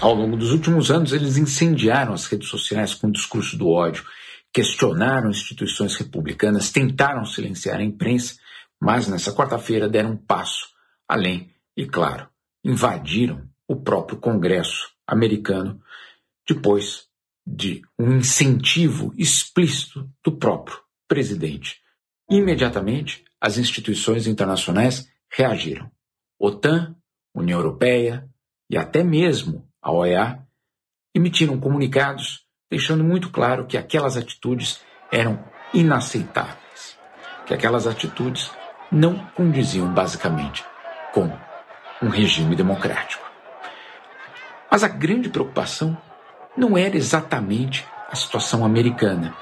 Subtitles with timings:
[0.00, 4.02] Ao longo dos últimos anos, eles incendiaram as redes sociais com o discurso do ódio,
[4.50, 8.36] questionaram instituições republicanas, tentaram silenciar a imprensa,
[8.80, 10.70] mas nessa quarta-feira deram um passo
[11.06, 12.26] além e, claro,
[12.64, 15.78] invadiram o próprio Congresso americano
[16.48, 17.04] depois
[17.46, 21.78] de um incentivo explícito do próprio presidente.
[22.30, 25.90] Imediatamente, as instituições internacionais reagiram.
[26.38, 26.96] OTAN,
[27.34, 28.26] União Europeia
[28.70, 30.38] e até mesmo a OEA
[31.14, 34.80] emitiram comunicados deixando muito claro que aquelas atitudes
[35.10, 35.42] eram
[35.74, 36.96] inaceitáveis,
[37.46, 38.50] que aquelas atitudes
[38.92, 40.64] não condiziam basicamente
[41.12, 41.30] com
[42.02, 43.28] um regime democrático.
[44.70, 45.96] Mas a grande preocupação
[46.56, 49.34] não era exatamente a situação americana.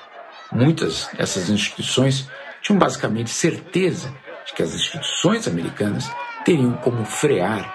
[0.51, 2.29] Muitas dessas instituições
[2.63, 4.15] tinham basicamente certeza
[4.47, 6.11] de que as instituições americanas
[6.45, 7.75] teriam como frear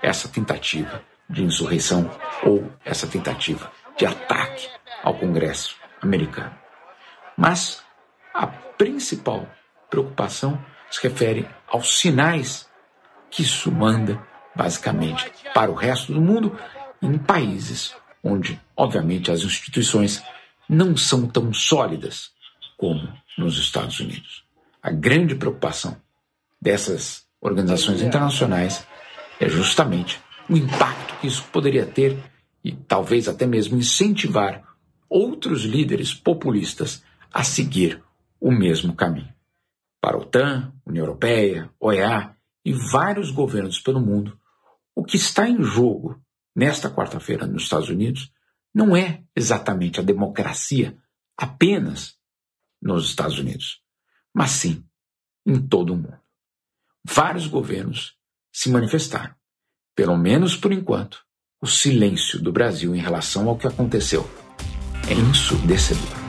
[0.00, 1.02] essa tentativa
[1.32, 2.08] de insurreição
[2.44, 4.68] ou essa tentativa de ataque
[5.02, 6.54] ao Congresso americano.
[7.36, 7.82] Mas
[8.34, 9.48] a principal
[9.90, 12.68] preocupação se refere aos sinais
[13.30, 14.22] que isso manda,
[14.54, 16.56] basicamente, para o resto do mundo,
[17.00, 20.22] em países onde, obviamente, as instituições
[20.68, 22.30] não são tão sólidas
[22.76, 24.44] como nos Estados Unidos.
[24.82, 25.96] A grande preocupação
[26.60, 28.86] dessas organizações internacionais
[29.40, 30.20] é justamente
[30.52, 32.22] o impacto que isso poderia ter
[32.62, 34.62] e talvez até mesmo incentivar
[35.08, 38.02] outros líderes populistas a seguir
[38.38, 39.32] o mesmo caminho.
[39.98, 44.38] Para a OTAN, União Europeia, OEA e vários governos pelo mundo,
[44.94, 46.20] o que está em jogo
[46.54, 48.30] nesta quarta-feira nos Estados Unidos
[48.74, 50.98] não é exatamente a democracia
[51.34, 52.18] apenas
[52.80, 53.80] nos Estados Unidos,
[54.34, 54.84] mas sim
[55.46, 56.20] em todo o mundo.
[57.04, 58.18] Vários governos
[58.52, 59.34] se manifestaram,
[59.94, 61.18] pelo menos por enquanto,
[61.60, 64.28] o silêncio do Brasil em relação ao que aconteceu
[65.08, 66.21] é ensurdecedor.